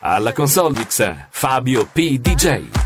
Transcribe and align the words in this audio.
Alla 0.00 0.32
console 0.32 0.78
mix 0.78 1.26
Fabio 1.30 1.86
P. 1.86 2.18
DJ. 2.18 2.81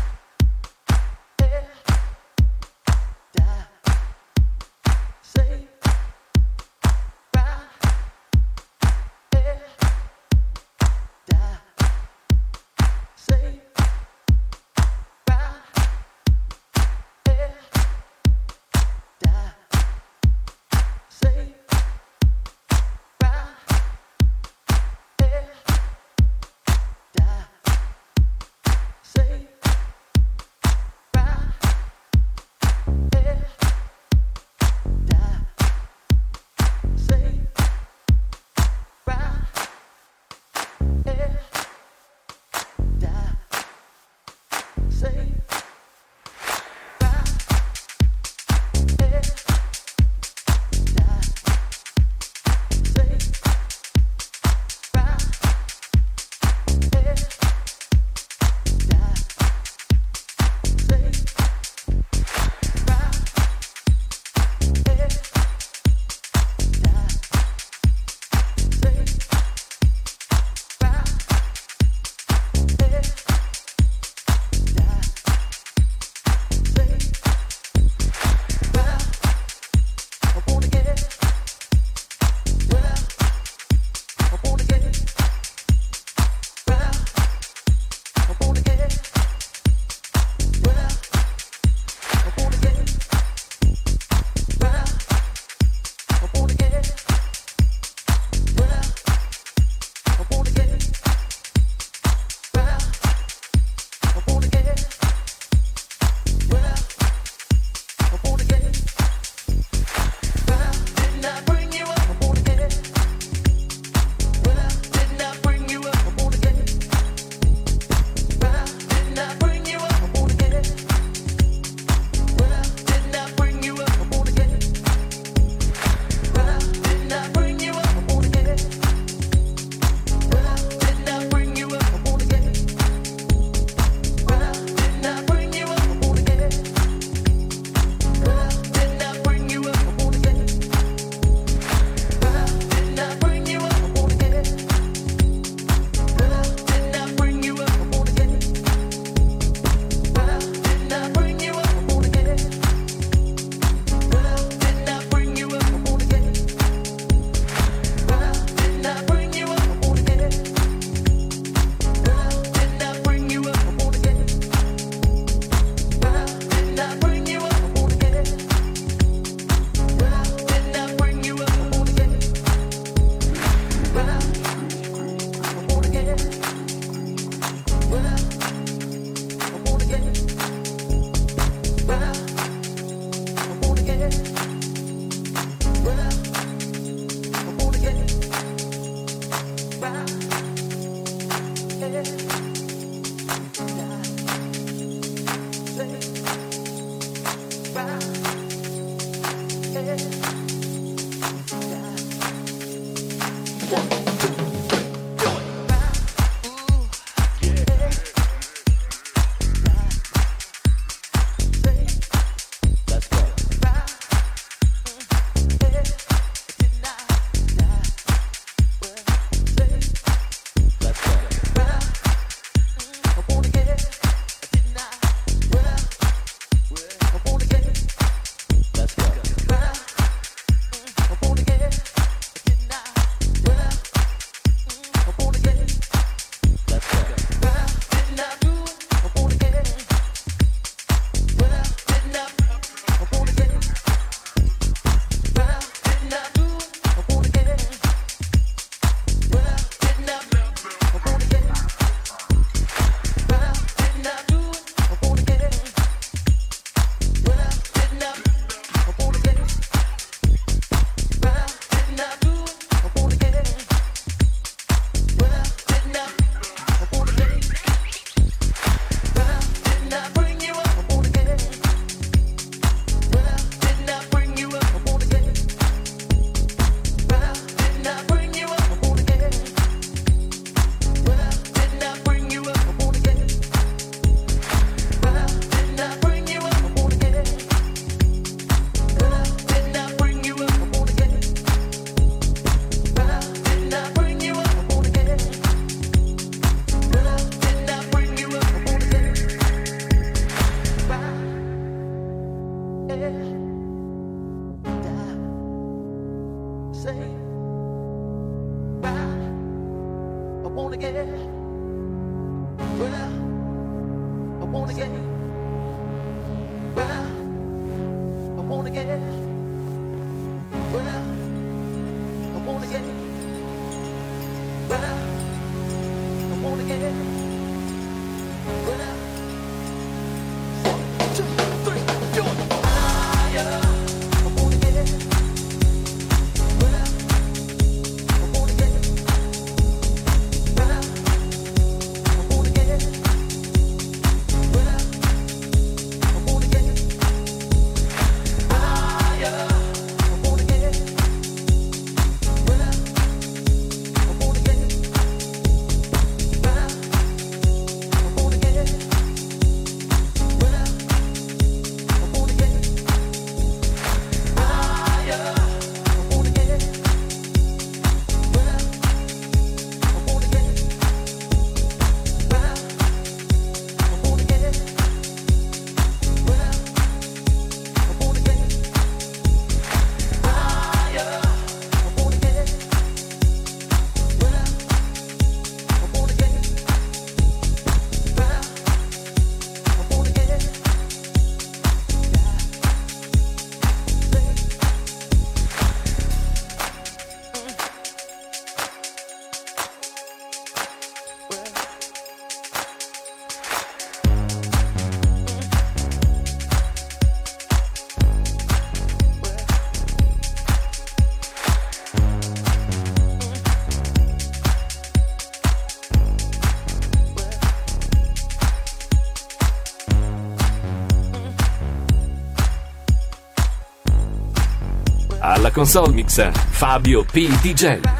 Console 425.57 425.91
mix 425.91 426.19
Fabio 426.51 427.03
P. 427.03 427.27
DJ. 427.41 427.96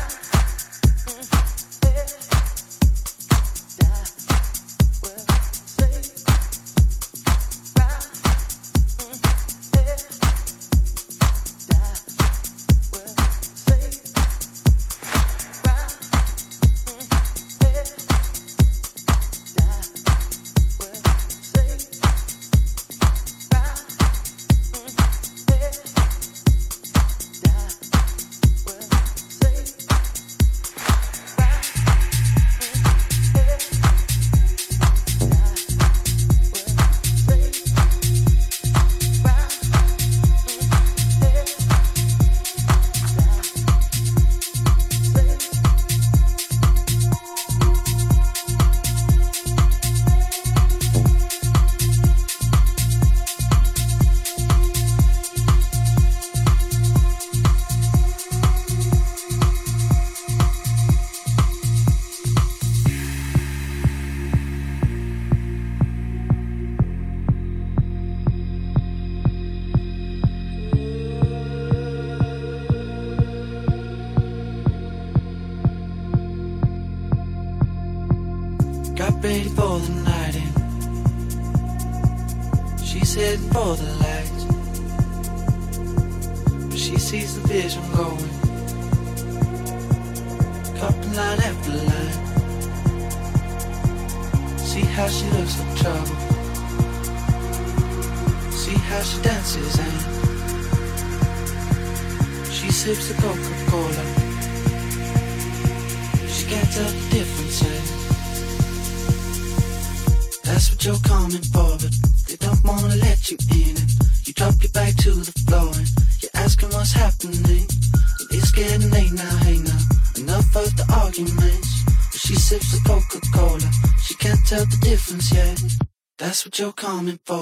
Coming 126.77 127.19
for, 127.25 127.36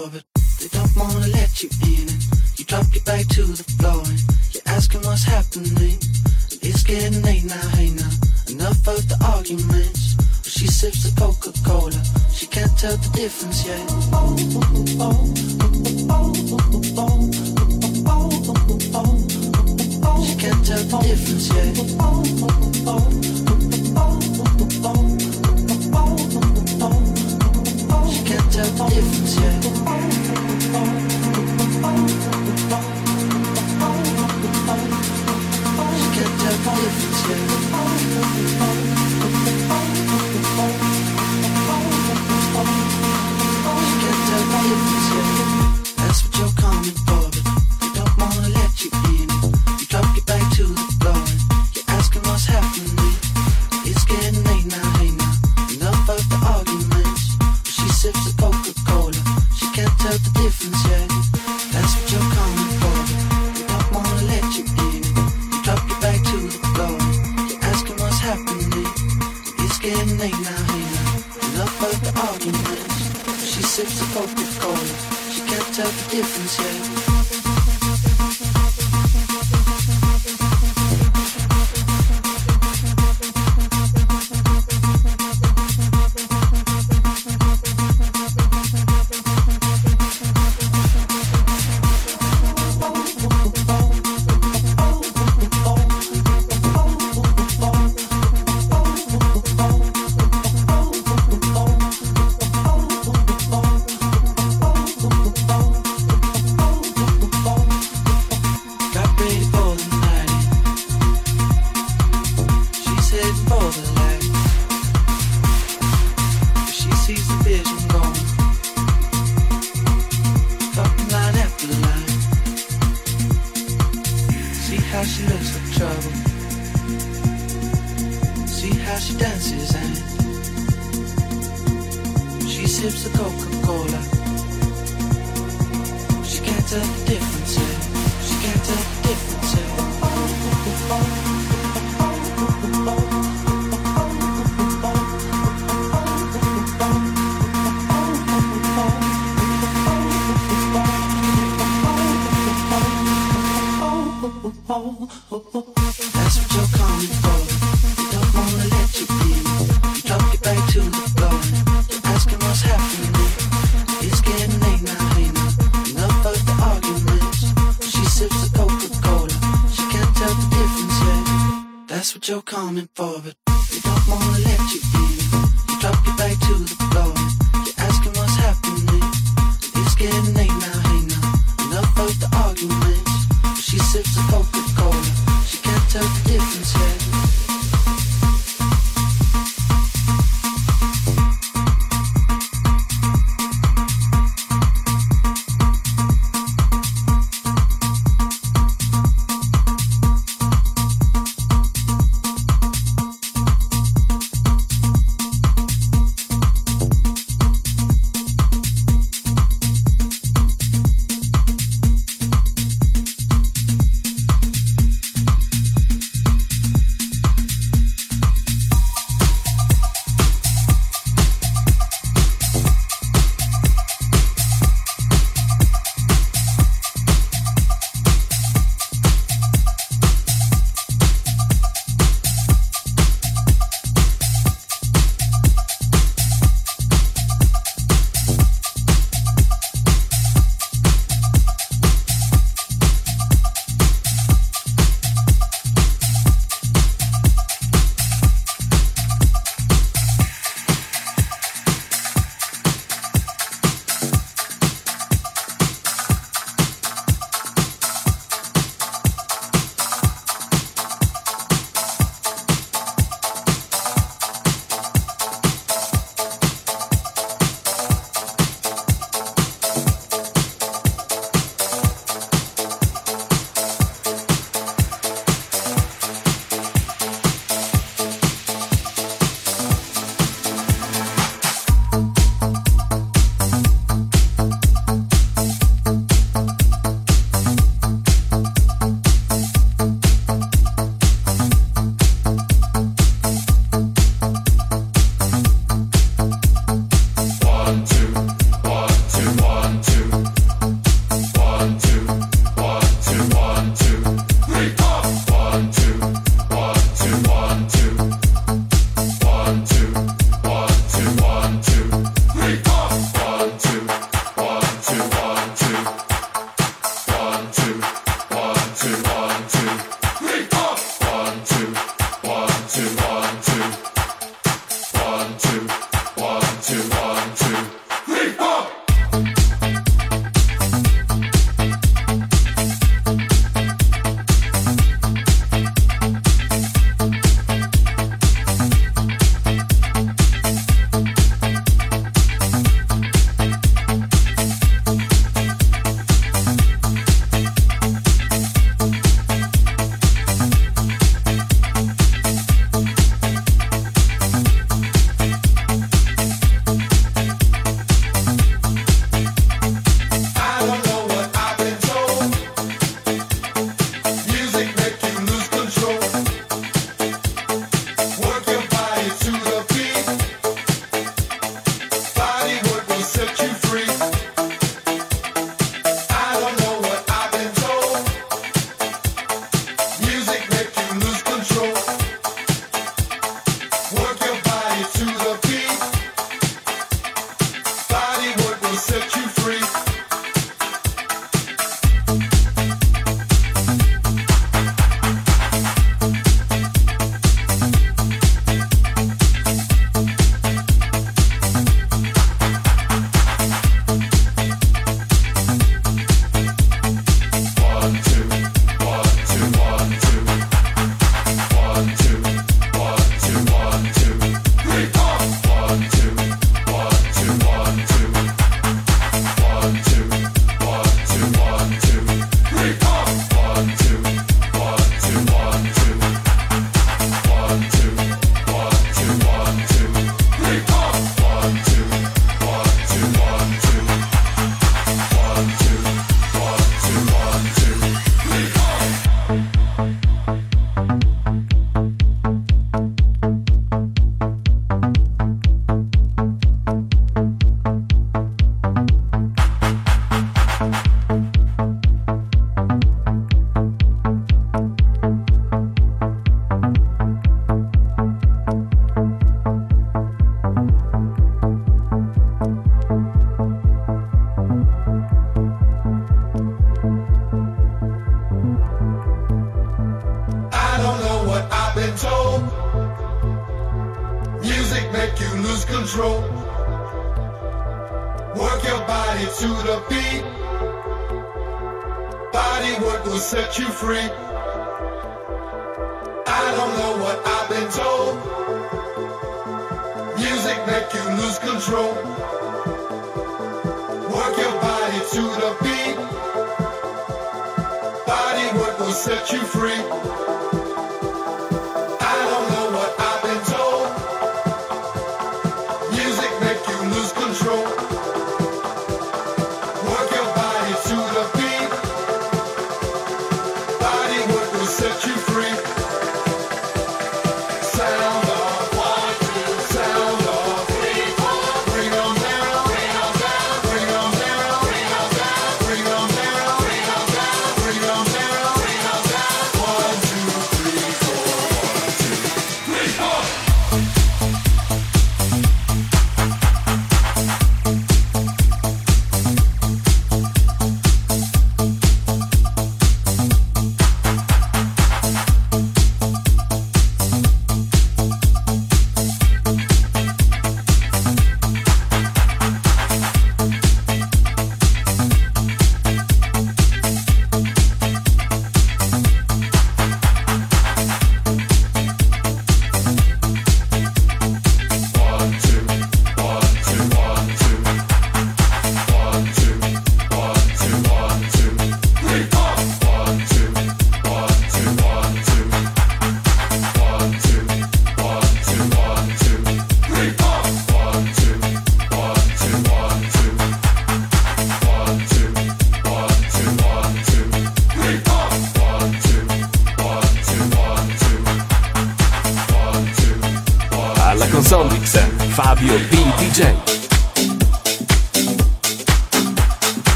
set 498.96 499.30
you 499.34 499.42
free. 499.42 500.25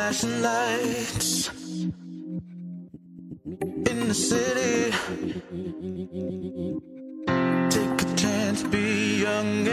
Flashing 0.00 0.40
lights 0.40 1.50
in 3.90 4.08
the 4.08 4.14
city. 4.14 4.92
Take 7.68 8.02
a 8.02 8.16
chance, 8.16 8.62
be 8.62 9.20
young 9.20 9.68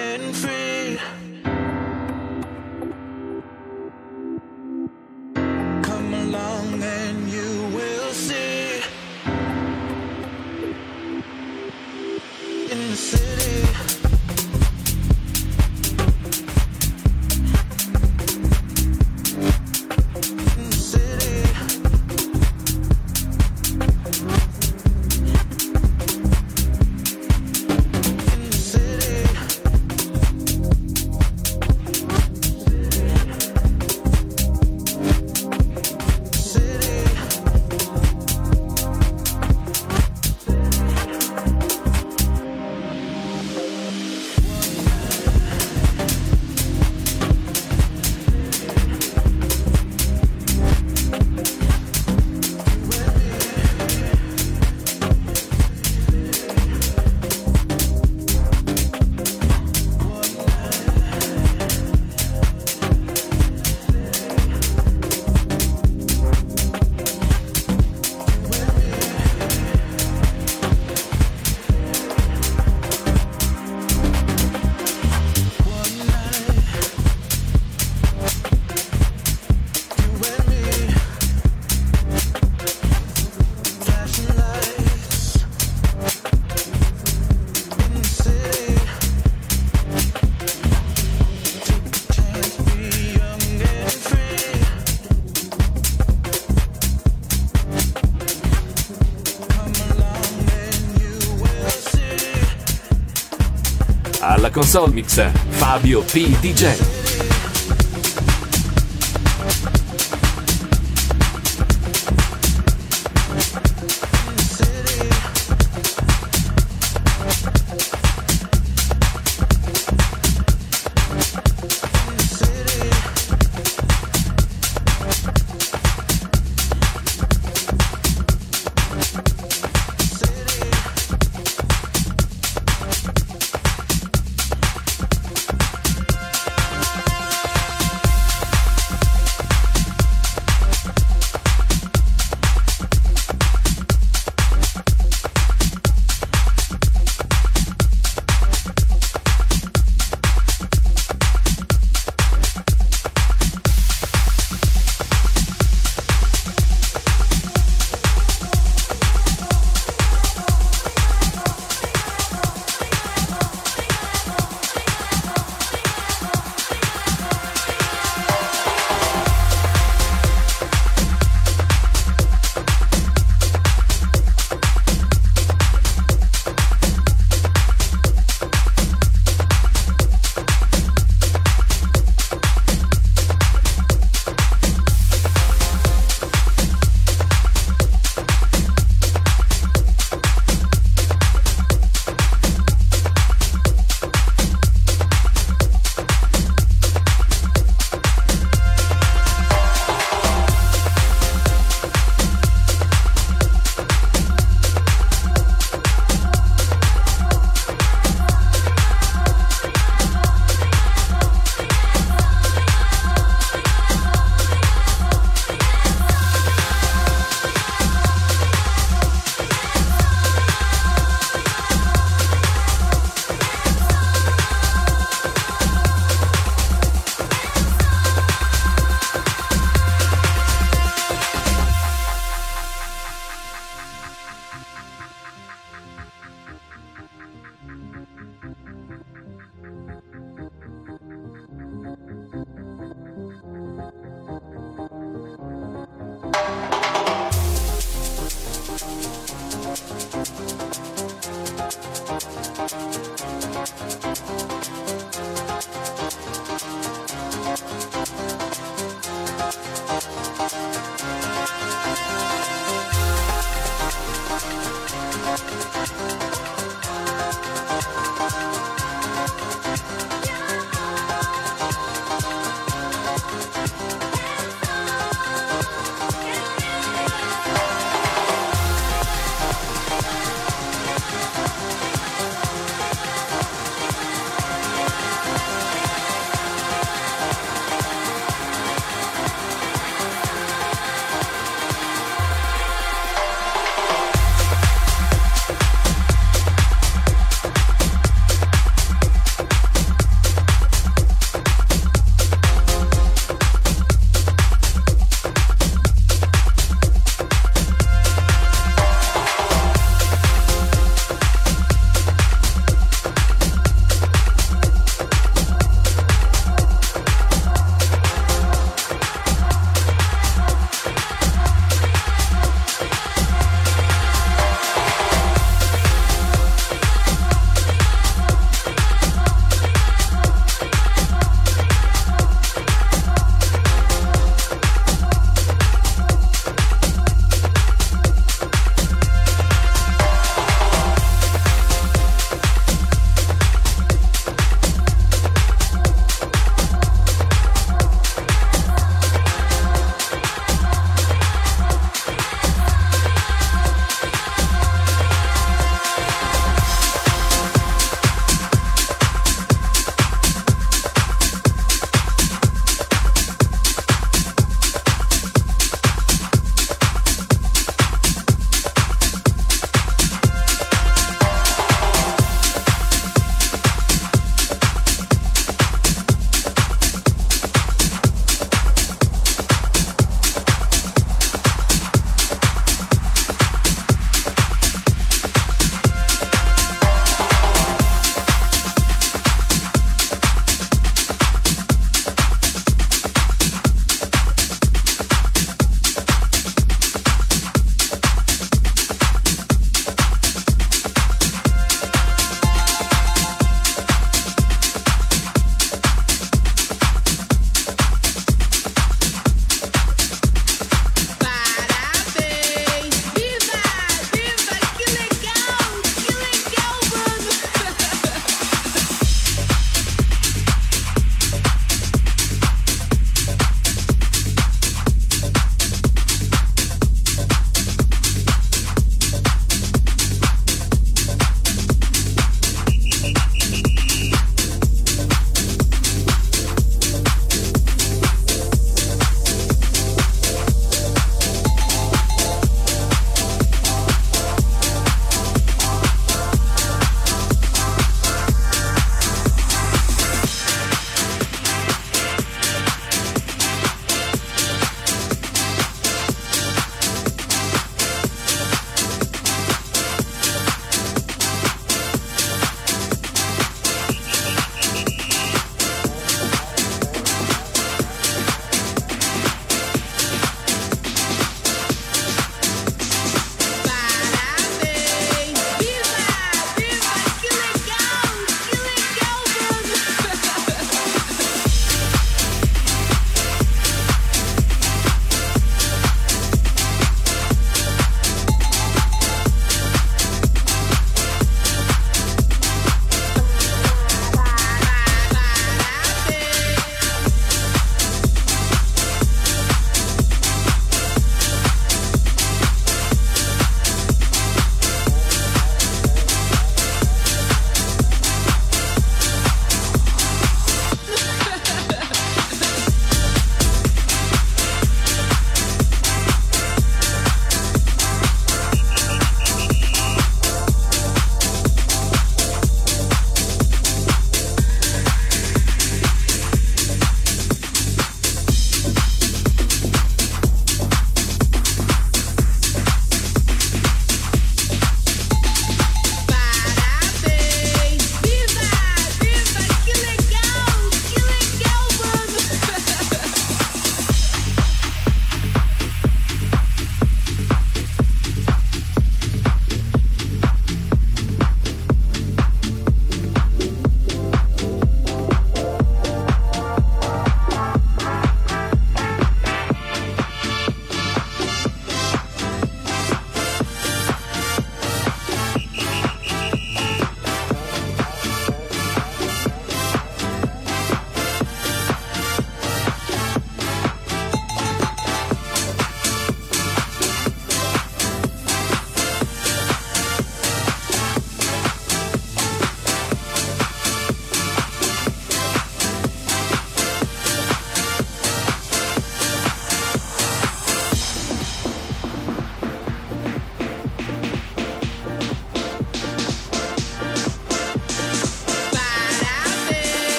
console 104.57 104.91
mix 104.91 105.19
Fabio 105.59 106.01
P. 106.01 106.33
DJ. 106.41 106.96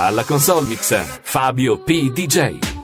Alla 0.00 0.22
console 0.22 0.64
mix 0.68 0.94
Fabio 1.22 1.76
P. 1.80 2.12
DJ. 2.12 2.77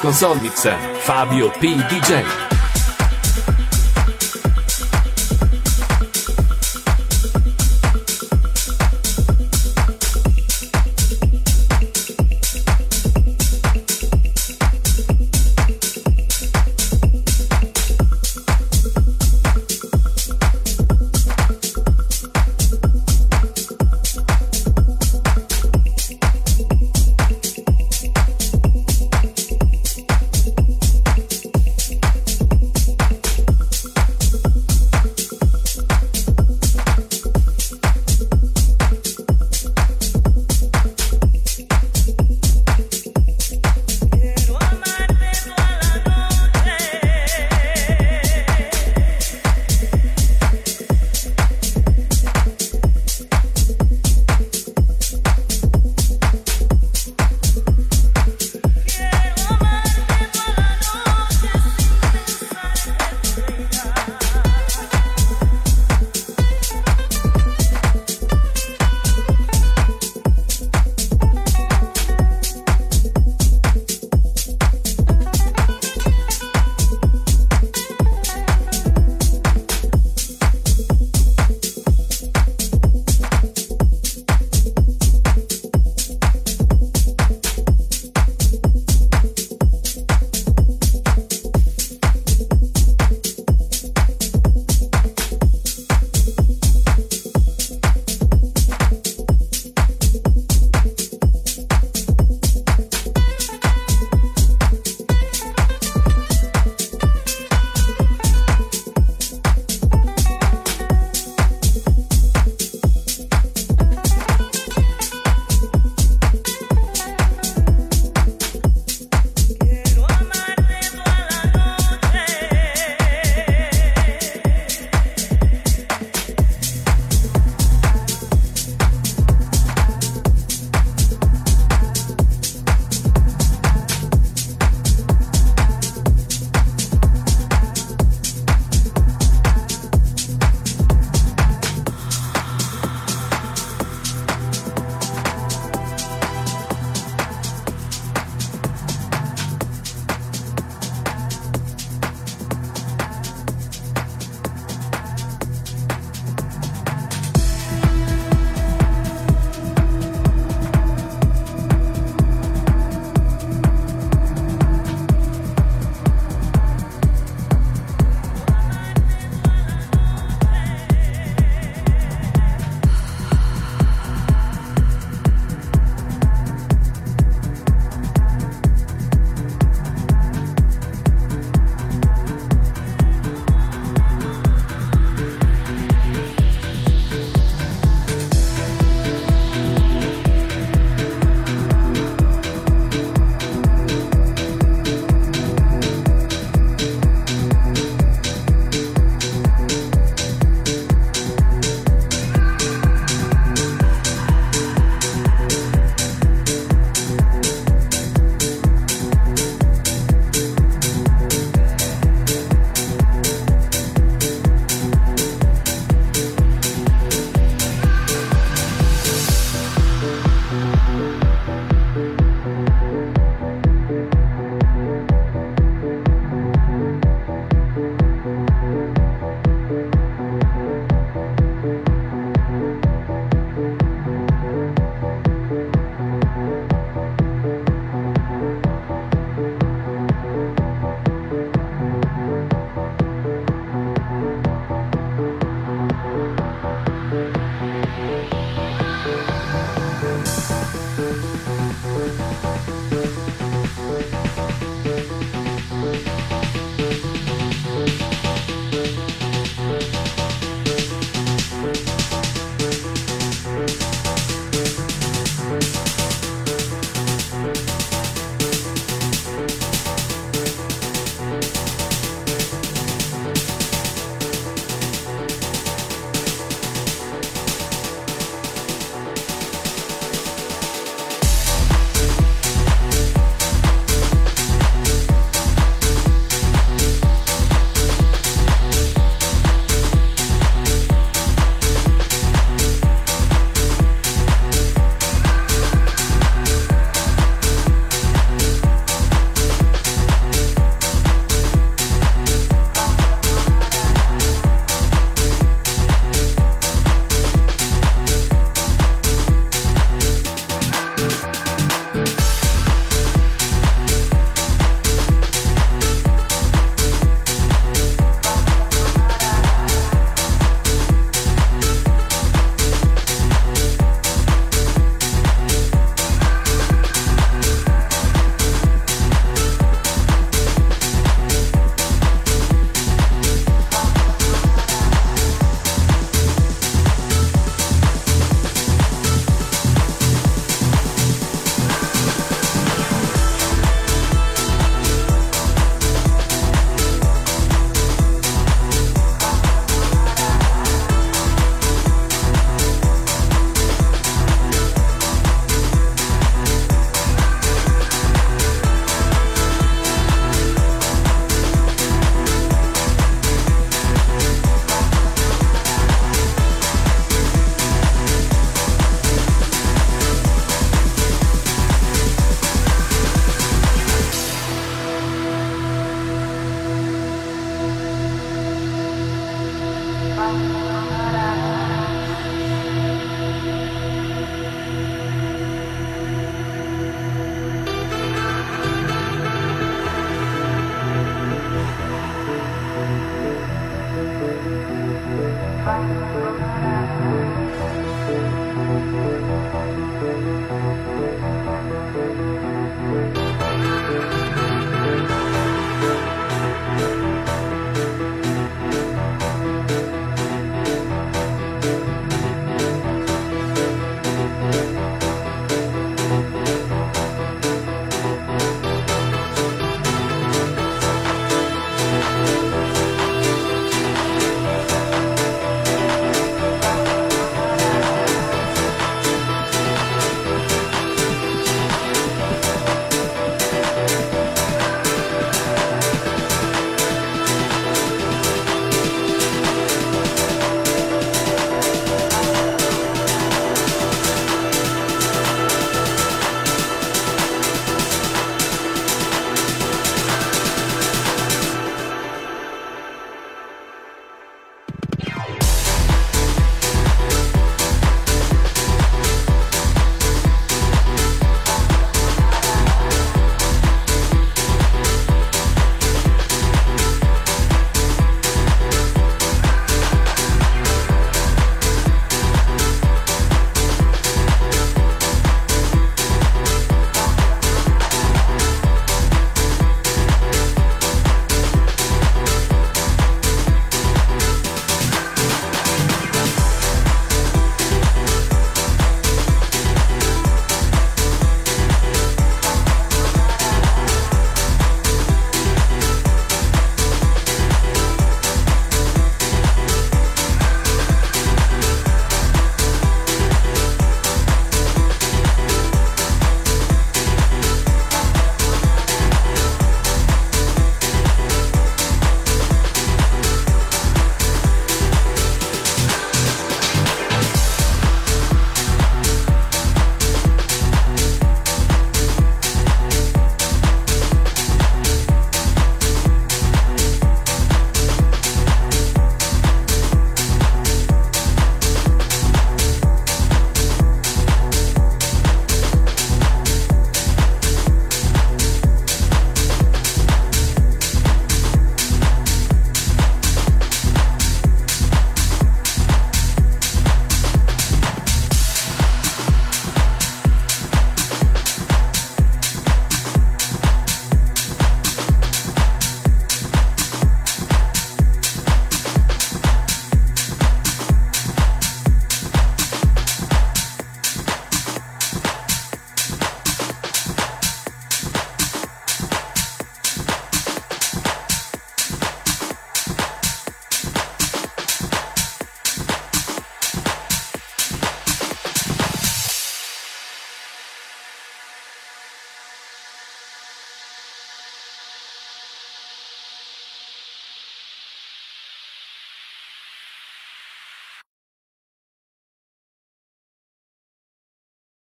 Console 0.00 0.40
mix 0.40 0.66
Fabio 1.04 1.50
P. 1.50 1.76
DJ. 1.76 2.49